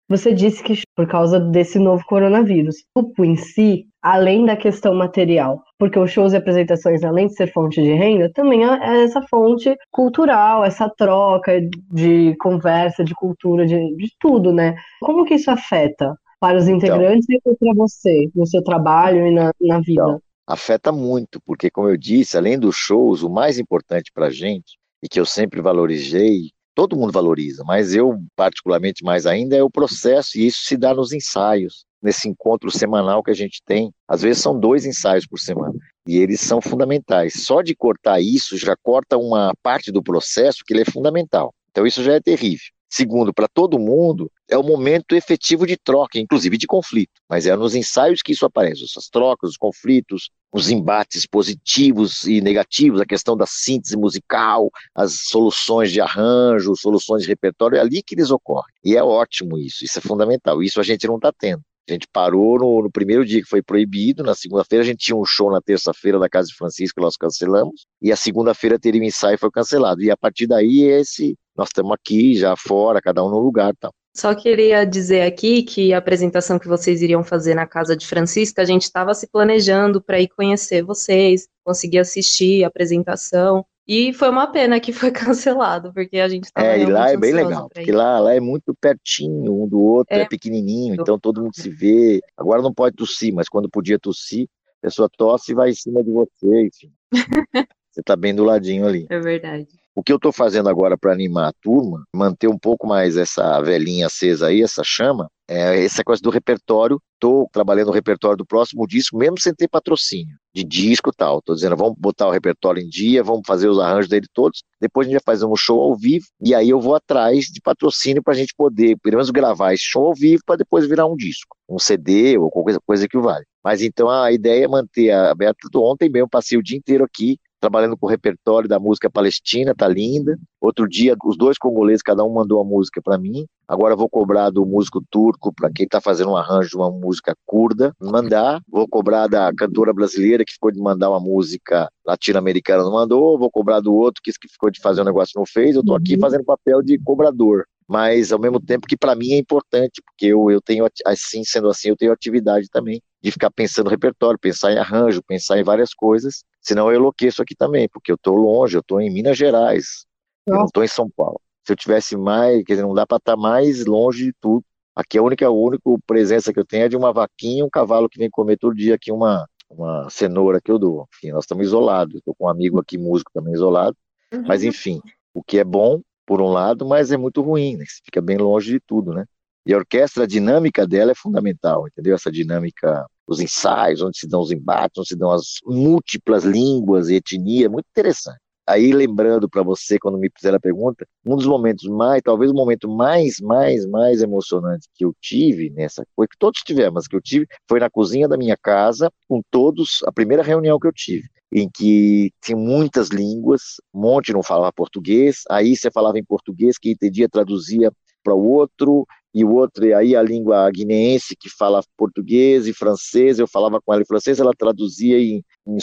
[0.09, 4.95] Você disse que por causa desse novo coronavírus, o grupo em si, além da questão
[4.95, 9.21] material, porque os shows e apresentações, além de ser fonte de renda, também é essa
[9.23, 14.77] fonte cultural, essa troca de conversa, de cultura, de, de tudo, né?
[15.01, 16.15] Como que isso afeta
[16.47, 20.03] para os integrantes então, e para você, no seu trabalho e na, na vida?
[20.03, 24.31] Então, afeta muito, porque, como eu disse, além dos shows, o mais importante para a
[24.31, 29.63] gente, e que eu sempre valorizei, todo mundo valoriza, mas eu, particularmente mais ainda, é
[29.63, 33.91] o processo, e isso se dá nos ensaios, nesse encontro semanal que a gente tem.
[34.07, 35.75] Às vezes são dois ensaios por semana,
[36.07, 37.45] e eles são fundamentais.
[37.45, 41.53] Só de cortar isso já corta uma parte do processo que ele é fundamental.
[41.73, 42.67] Então isso já é terrível.
[42.89, 47.13] Segundo, para todo mundo, é o momento efetivo de troca, inclusive de conflito.
[47.29, 52.41] Mas é nos ensaios que isso aparece, essas trocas, os conflitos, os embates positivos e
[52.41, 58.03] negativos, a questão da síntese musical, as soluções de arranjo, soluções de repertório, é ali
[58.03, 58.73] que eles ocorrem.
[58.85, 60.63] E é ótimo isso, isso é fundamental.
[60.63, 61.63] Isso a gente não está tendo.
[61.89, 65.17] A gente parou no, no, primeiro dia que foi proibido, na segunda-feira a gente tinha
[65.17, 69.05] um show na terça-feira da Casa de Francisco, nós cancelamos, e a segunda-feira teria um
[69.05, 70.03] ensaio e foi cancelado.
[70.03, 73.95] E a partir daí, esse, nós estamos aqui, já fora, cada um no lugar tal.
[74.17, 78.59] Só queria dizer aqui que a apresentação que vocês iriam fazer na casa de Francisco,
[78.63, 83.63] a gente estava se planejando para ir conhecer vocês, conseguir assistir a apresentação.
[83.87, 87.17] E foi uma pena que foi cancelado, porque a gente estava É, e lá é
[87.19, 91.19] bem legal, porque lá, lá é muito pertinho um do outro, é, é pequenininho, então
[91.19, 92.23] todo mundo se vê.
[92.39, 94.49] Agora não pode tossir, mas quando podia tossir,
[94.81, 96.91] a pessoa tosse e vai em cima de você, enfim.
[97.97, 99.07] Você está bem do ladinho ali.
[99.09, 99.69] É verdade.
[99.95, 103.59] O que eu estou fazendo agora para animar a turma, manter um pouco mais essa
[103.63, 107.01] velhinha acesa aí, essa chama, é essa coisa do repertório.
[107.15, 111.39] Estou trabalhando o repertório do próximo disco, mesmo sem ter patrocínio de disco e tal.
[111.39, 114.63] Estou dizendo, vamos botar o repertório em dia, vamos fazer os arranjos dele todos.
[114.79, 117.63] Depois a gente vai fazer um show ao vivo e aí eu vou atrás de
[117.63, 121.07] patrocínio para a gente poder, pelo menos, gravar esse show ao vivo para depois virar
[121.07, 123.47] um disco, um CD ou qualquer coisa que vale.
[123.65, 125.57] Mas então a ideia é manter aberta.
[125.77, 129.88] Ontem mesmo passei o dia inteiro aqui trabalhando com o repertório da música palestina, tá
[129.88, 130.38] linda.
[130.61, 133.47] Outro dia, os dois congoleses, cada um mandou uma música para mim.
[133.69, 137.35] Agora vou cobrar do músico turco, para quem está fazendo um arranjo de uma música
[137.45, 138.61] curda, mandar.
[138.69, 143.38] Vou cobrar da cantora brasileira, que ficou de mandar uma música latino-americana, não mandou.
[143.38, 145.75] Vou cobrar do outro, que ficou de fazer um negócio não fez.
[145.75, 146.21] Eu estou aqui uhum.
[146.21, 150.51] fazendo papel de cobrador mas ao mesmo tempo que para mim é importante, porque eu,
[150.51, 154.73] eu tenho, assim, sendo assim, eu tenho atividade também de ficar pensando no repertório, pensar
[154.73, 158.77] em arranjo, pensar em várias coisas, senão eu enlouqueço aqui também, porque eu estou longe,
[158.77, 160.07] eu estou em Minas Gerais,
[160.47, 160.57] Nossa.
[160.57, 161.41] eu não estou em São Paulo.
[161.67, 164.65] Se eu tivesse mais, quer dizer, não dá para estar tá mais longe de tudo.
[164.95, 168.09] Aqui a única, a única presença que eu tenho é de uma vaquinha, um cavalo
[168.09, 171.07] que vem comer todo dia aqui uma, uma cenoura que eu dou.
[171.15, 172.17] Enfim, nós estamos isolados.
[172.17, 173.97] Estou com um amigo aqui, músico também isolado.
[174.33, 174.45] Uhum.
[174.47, 175.01] Mas enfim,
[175.35, 177.85] o que é bom, por um lado, mas é muito ruim, né?
[177.85, 179.25] Você fica bem longe de tudo, né?
[179.67, 182.15] E a orquestra, a dinâmica dela é fundamental, entendeu?
[182.15, 187.09] Essa dinâmica, os ensaios, onde se dão os embates, onde se dão as múltiplas línguas
[187.09, 188.39] e etnia, muito interessante.
[188.69, 192.55] Aí, lembrando para você, quando me fizeram a pergunta, um dos momentos mais, talvez o
[192.55, 197.15] momento mais, mais, mais emocionante que eu tive nessa coisa, que todos tivemos, mas que
[197.15, 200.93] eu tive, foi na cozinha da minha casa, com todos, a primeira reunião que eu
[200.93, 206.25] tive em que tinha muitas línguas, um monte não falava português, aí você falava em
[206.25, 207.91] português, quem entendia traduzia
[208.27, 212.73] para o outro, e o outro, e aí a língua guineense que fala português e
[212.73, 215.79] francês, eu falava com ela em francês, ela traduzia em, em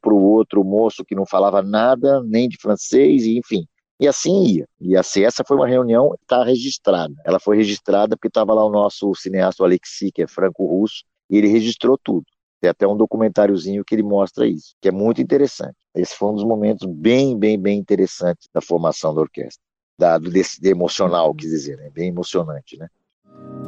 [0.00, 3.66] para o outro moço que não falava nada, nem de francês, e enfim.
[3.98, 4.68] E assim ia.
[4.80, 7.14] E assim, essa foi uma reunião, está registrada.
[7.24, 11.48] Ela foi registrada porque estava lá o nosso cineasta Alexi, que é franco-russo, e ele
[11.48, 12.26] registrou tudo.
[12.60, 15.76] Tem até um documentáriozinho que ele mostra isso, que é muito interessante.
[15.96, 19.71] Esse foi um dos momentos bem, bem, bem interessantes da formação da orquestra.
[20.02, 21.88] Da, do desse, emocional, quis dizer, né?
[21.94, 22.88] Bem emocionante, né?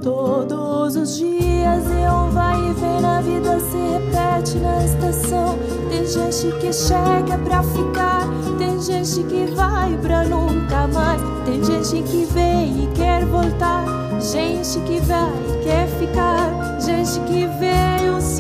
[0.03, 5.57] Todos os dias eu vai e vem na vida se repete na estação.
[5.89, 8.27] Tem gente que chega pra ficar,
[8.59, 11.23] tem gente que vai pra nunca mais.
[11.45, 13.85] Tem gente que vem e quer voltar,
[14.21, 16.44] gente que vai e quer ficar.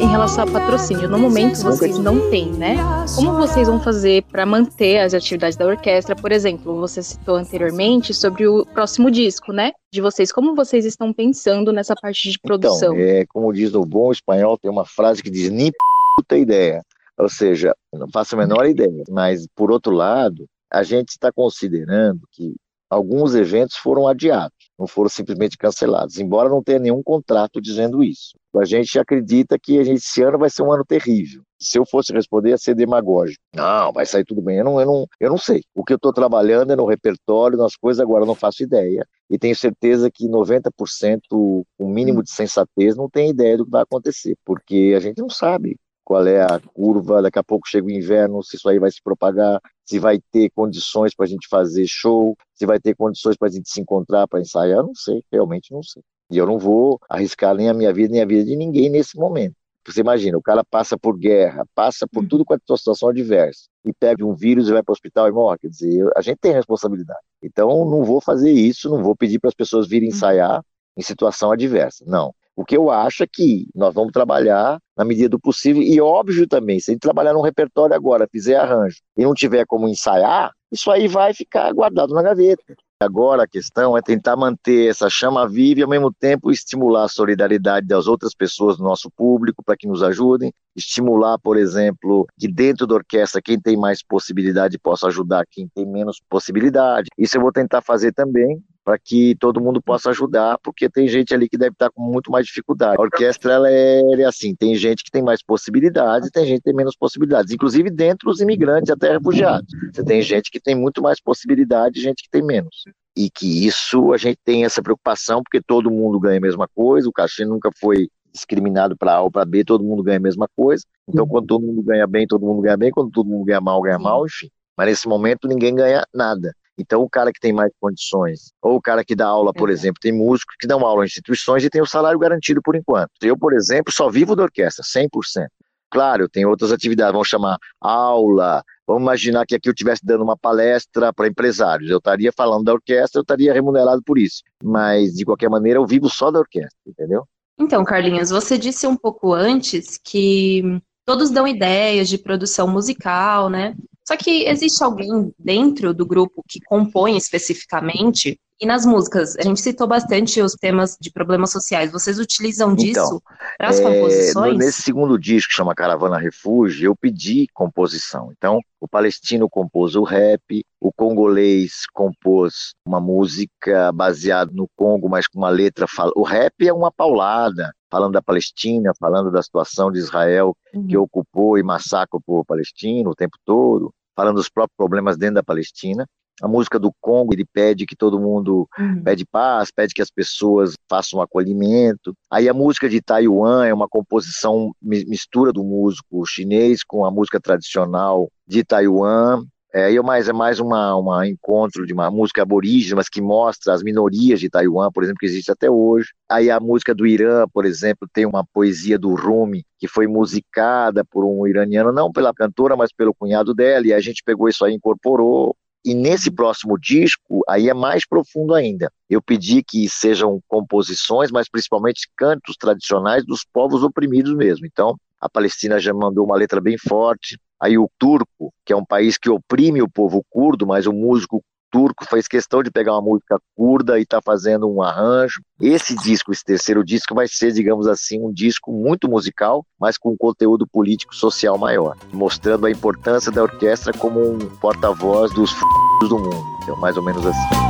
[0.00, 2.76] Em relação a patrocínio, no momento vocês não têm, né?
[3.14, 6.16] Como vocês vão fazer para manter as atividades da orquestra?
[6.16, 9.72] Por exemplo, você citou anteriormente sobre o próximo disco, né?
[9.92, 12.94] De vocês, como vocês estão pensando nessa parte de produção?
[12.94, 15.70] Então, é, como diz no bom espanhol, tem uma frase que diz nem
[16.16, 16.82] puta ideia.
[17.16, 19.04] Ou seja, não faço a menor ideia.
[19.08, 22.54] Mas, por outro lado, a gente está considerando que
[22.88, 28.36] alguns eventos foram adiados, não foram simplesmente cancelados, embora não tenha nenhum contrato dizendo isso.
[28.56, 31.42] A gente acredita que a gente, esse ano vai ser um ano terrível.
[31.58, 33.42] Se eu fosse responder, ia ser demagógico.
[33.54, 34.58] Não, vai sair tudo bem.
[34.58, 35.62] Eu não, eu não, eu não sei.
[35.74, 39.04] O que eu estou trabalhando é no repertório, nas coisas, agora eu não faço ideia.
[39.28, 43.82] E tenho certeza que 90%, o mínimo de sensatez, não tem ideia do que vai
[43.82, 47.90] acontecer, porque a gente não sabe qual é a curva, daqui a pouco chega o
[47.90, 51.86] inverno, se isso aí vai se propagar, se vai ter condições para a gente fazer
[51.86, 55.72] show, se vai ter condições para a gente se encontrar para ensaiar, não sei, realmente
[55.72, 56.02] não sei.
[56.30, 59.16] E eu não vou arriscar nem a minha vida, nem a vida de ninguém nesse
[59.16, 59.54] momento.
[59.86, 63.92] Você imagina, o cara passa por guerra, passa por tudo com a situação adversa, e
[63.92, 65.58] pega um vírus e vai para o hospital e morre.
[65.58, 67.20] Quer dizer, a gente tem responsabilidade.
[67.42, 70.64] Então, não vou fazer isso, não vou pedir para as pessoas virem ensaiar
[70.96, 72.02] em situação adversa.
[72.06, 72.34] Não.
[72.56, 76.46] O que eu acho é que nós vamos trabalhar na medida do possível, e óbvio
[76.46, 80.52] também, se a gente trabalhar num repertório agora, fizer arranjo e não tiver como ensaiar,
[80.70, 82.74] isso aí vai ficar guardado na gaveta.
[83.00, 87.08] Agora a questão é tentar manter essa chama viva e ao mesmo tempo estimular a
[87.08, 92.48] solidariedade das outras pessoas do nosso público para que nos ajudem, estimular, por exemplo, que
[92.48, 97.08] dentro da orquestra quem tem mais possibilidade possa ajudar quem tem menos possibilidade.
[97.18, 101.34] Isso eu vou tentar fazer também, para que todo mundo possa ajudar, porque tem gente
[101.34, 102.96] ali que deve estar com muito mais dificuldade.
[102.98, 106.74] A orquestra ela é, assim, tem gente que tem mais possibilidades, tem gente que tem
[106.74, 109.66] menos possibilidades, inclusive dentro dos imigrantes até refugiados.
[109.92, 112.84] Você tem gente que tem muito mais possibilidade, gente que tem menos.
[113.16, 117.08] E que isso a gente tem essa preocupação, porque todo mundo ganha a mesma coisa,
[117.08, 120.48] o cachê nunca foi discriminado para A ou para B, todo mundo ganha a mesma
[120.56, 120.82] coisa.
[121.08, 123.80] Então, quando todo mundo ganha bem, todo mundo ganha bem, quando todo mundo ganha mal,
[123.80, 124.50] ganha mal, enfim.
[124.76, 126.52] Mas nesse momento ninguém ganha nada.
[126.78, 130.00] Então, o cara que tem mais condições, ou o cara que dá aula, por exemplo,
[130.00, 133.10] tem músicos que dão aula em instituições e tem o salário garantido por enquanto.
[133.22, 135.46] Eu, por exemplo, só vivo da orquestra, 100%.
[135.90, 138.64] Claro, tem outras atividades, vamos chamar aula.
[138.84, 141.88] Vamos imaginar que aqui eu estivesse dando uma palestra para empresários.
[141.88, 144.42] Eu estaria falando da orquestra, eu estaria remunerado por isso.
[144.62, 147.24] Mas, de qualquer maneira, eu vivo só da orquestra, entendeu?
[147.56, 153.76] Então, Carlinhos, você disse um pouco antes que todos dão ideias de produção musical, né?
[154.06, 159.60] Só que existe alguém dentro do grupo que compõe especificamente e nas músicas, a gente
[159.60, 161.92] citou bastante os temas de problemas sociais.
[161.92, 163.22] Vocês utilizam Então, disso
[163.58, 164.56] para as É, composições?
[164.56, 168.32] nesse segundo disco, que chama Caravana Refúgio, eu pedi composição.
[168.36, 175.28] Então, o palestino compôs o rap, o congolês compôs uma música baseada no Congo, mas
[175.28, 175.86] com uma letra.
[175.86, 180.56] fal- O rap é uma paulada, falando da Palestina, falando da situação de Israel
[180.88, 185.34] que ocupou e massacra o povo palestino o tempo todo, falando dos próprios problemas dentro
[185.36, 186.06] da Palestina.
[186.42, 189.02] A música do Congo, ele pede que todo mundo Uhum.
[189.02, 192.14] pede paz, pede que as pessoas façam um acolhimento.
[192.30, 197.10] Aí a música de Taiwan é uma composição mi- mistura do músico chinês com a
[197.10, 199.44] música tradicional de Taiwan.
[199.72, 203.20] É, aí é mais, é mais uma, uma encontro de uma música aborígene, mas que
[203.20, 206.10] mostra as minorias de Taiwan, por exemplo, que existe até hoje.
[206.30, 211.04] Aí a música do Irã, por exemplo, tem uma poesia do Rumi, que foi musicada
[211.04, 214.64] por um iraniano, não pela cantora, mas pelo cunhado dela, e a gente pegou isso
[214.64, 215.56] aí e incorporou.
[215.84, 218.90] E nesse próximo disco, aí é mais profundo ainda.
[219.08, 224.66] Eu pedi que sejam composições, mas principalmente cantos tradicionais dos povos oprimidos mesmo.
[224.66, 227.38] Então, a Palestina já mandou uma letra bem forte.
[227.60, 231.42] Aí o turco, que é um país que oprime o povo curdo, mas o músico
[231.74, 235.40] turco fez questão de pegar uma música curda e está fazendo um arranjo.
[235.60, 240.12] Esse disco, esse terceiro disco, vai ser, digamos assim, um disco muito musical, mas com
[240.12, 245.60] um conteúdo político-social maior, mostrando a importância da orquestra como um porta-voz dos f...
[246.08, 246.44] do mundo.
[246.62, 247.64] Então, mais ou menos assim.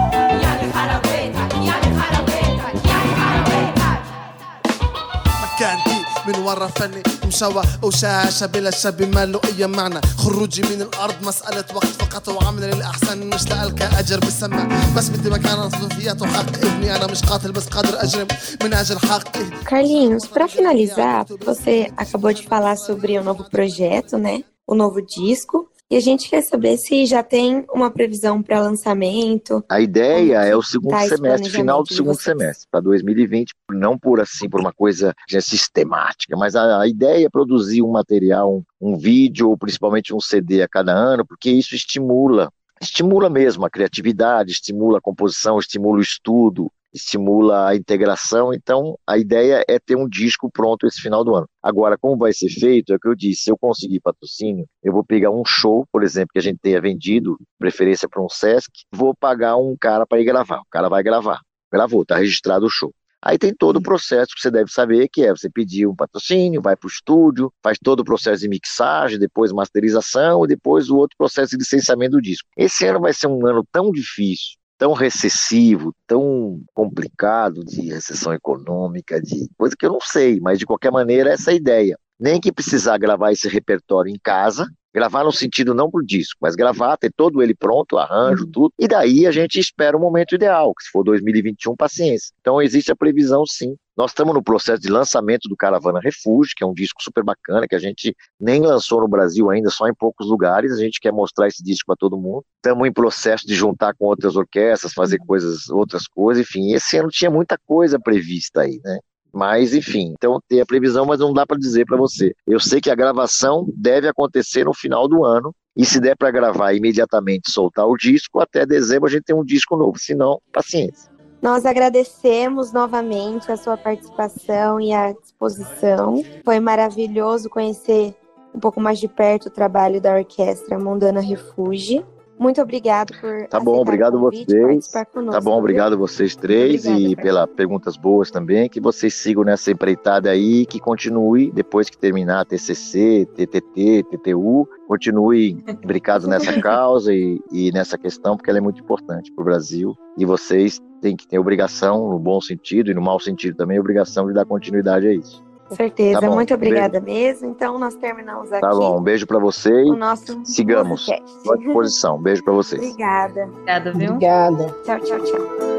[6.26, 10.00] من ورا فني مشوى وشاشة بلا شاب ما له أي معنى.
[10.18, 15.70] خروجي من الأرض مسألة وقت فقط وعمل الأحسن مش لألك أجر بالسما بس بدي مكان
[15.70, 16.96] صدفيات وحق ابني.
[16.96, 18.28] أنا مش قاتل بس قادر أجرم
[18.62, 19.44] من أجل حقي.
[19.64, 24.44] Carlinhos, para finalizar, você acabou de falar sobre o novo projeto, né?
[24.66, 25.68] O novo disco.
[25.90, 29.62] E a gente quer saber se já tem uma previsão para lançamento.
[29.68, 34.18] A ideia é o segundo tá semestre, final do segundo semestre, para 2020, não por
[34.18, 38.92] assim, por uma coisa já sistemática, mas a, a ideia é produzir um material, um,
[38.92, 43.70] um vídeo, ou principalmente um CD a cada ano, porque isso estimula, estimula mesmo a
[43.70, 48.54] criatividade, estimula a composição, estimula o estudo, estimula a integração.
[48.54, 51.48] Então, a ideia é ter um disco pronto esse final do ano.
[51.62, 52.92] Agora, como vai ser feito?
[52.92, 56.02] É o que eu disse: se eu conseguir patrocínio, eu vou pegar um show, por
[56.02, 60.20] exemplo, que a gente tenha vendido, preferência para um SESC, vou pagar um cara para
[60.20, 60.60] ir gravar.
[60.60, 61.40] O cara vai gravar.
[61.72, 62.94] Gravou, está registrado o show.
[63.26, 66.60] Aí tem todo o processo que você deve saber, que é você pedir um patrocínio,
[66.60, 70.96] vai para o estúdio, faz todo o processo de mixagem, depois masterização e depois o
[70.96, 72.46] outro processo de licenciamento do disco.
[72.54, 79.18] Esse ano vai ser um ano tão difícil, tão recessivo, tão complicado de recessão econômica,
[79.18, 81.98] de coisa que eu não sei, mas de qualquer maneira essa é a ideia.
[82.20, 86.54] Nem que precisar gravar esse repertório em casa, gravar no sentido não pro disco, mas
[86.54, 90.74] gravar, ter todo ele pronto, arranjo, tudo, e daí a gente espera o momento ideal,
[90.74, 92.34] que se for 2021, paciência.
[92.42, 93.74] Então existe a previsão sim.
[93.96, 97.66] Nós estamos no processo de lançamento do Caravana Refúgio, que é um disco super bacana,
[97.68, 100.72] que a gente nem lançou no Brasil ainda, só em poucos lugares.
[100.72, 102.44] A gente quer mostrar esse disco para todo mundo.
[102.56, 106.72] Estamos em processo de juntar com outras orquestras, fazer coisas, outras coisas, enfim.
[106.72, 108.98] Esse ano tinha muita coisa prevista aí, né?
[109.32, 112.32] Mas, enfim, então tem a previsão, mas não dá para dizer para você.
[112.46, 116.30] Eu sei que a gravação deve acontecer no final do ano, e se der para
[116.30, 119.98] gravar imediatamente, soltar o disco, até dezembro a gente tem um disco novo.
[119.98, 121.13] Se não, paciência.
[121.44, 126.24] Nós agradecemos novamente a sua participação e a disposição.
[126.42, 128.14] Foi maravilhoso conhecer
[128.54, 132.02] um pouco mais de perto o trabalho da Orquestra Mundana Refúgio.
[132.38, 134.90] Muito obrigado por Tá bom, obrigado convite, vocês.
[135.12, 135.58] conosco, Tá bom, viu?
[135.60, 138.68] obrigado vocês três Obrigada, e pelas perguntas boas também.
[138.68, 144.68] Que vocês sigam nessa empreitada aí, que continue depois que terminar a TCC, TTT, TTU,
[144.88, 149.44] continue imbricado nessa causa e, e nessa questão, porque ela é muito importante para o
[149.44, 149.94] Brasil.
[150.18, 154.26] E vocês têm que ter obrigação, no bom sentido e no mau sentido também, obrigação
[154.26, 155.44] de dar continuidade a isso.
[155.74, 157.48] Com certeza, Tá muito obrigada mesmo.
[157.50, 159.88] Então, nós terminamos aqui Tá bom, um beijo para vocês.
[159.88, 161.06] o nosso Sigamos.
[161.06, 161.50] podcast.
[161.50, 162.18] À disposição.
[162.22, 162.80] Beijo para vocês.
[162.80, 163.44] Obrigada.
[163.46, 164.10] Obrigada, viu?
[164.12, 164.66] Obrigada.
[164.84, 165.74] Tchau, tchau, tchau.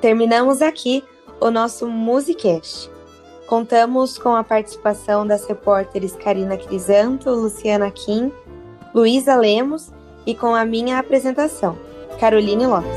[0.00, 1.04] Terminamos aqui
[1.40, 2.90] o nosso Musicast.
[3.46, 8.32] Contamos com a participação das repórteres Karina Crisanto, Luciana Kim,
[8.94, 9.90] Luísa Lemos
[10.26, 11.76] e com a minha apresentação,
[12.22, 12.88] Caroline Lopes.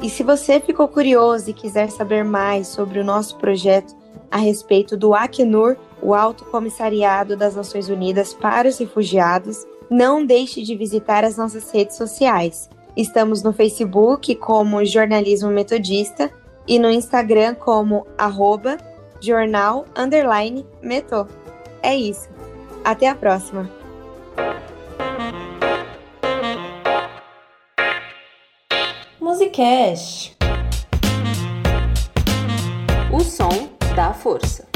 [0.00, 3.96] E se você ficou curioso e quiser saber mais sobre o nosso projeto
[4.30, 10.62] a respeito do Acnur, o Alto Comissariado das Nações Unidas para os Refugiados, não deixe
[10.62, 12.70] de visitar as nossas redes sociais.
[12.96, 16.30] Estamos no Facebook como Jornalismo Metodista
[16.64, 18.76] e no Instagram como arroba
[19.20, 21.26] jornal underline meto.
[21.82, 22.39] É isso.
[22.84, 23.70] Até a próxima.
[29.20, 30.36] Musicast.
[33.12, 33.48] O som
[33.94, 34.69] da força.